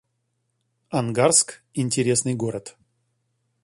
[0.89, 2.75] Ангарск— интересный город